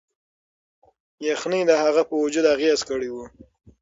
یخنۍ 1.29 1.61
د 1.67 1.71
هغه 1.83 2.01
په 2.09 2.15
وجود 2.23 2.45
اغیز 2.53 2.79
کړی 2.89 3.09
و. 3.11 3.15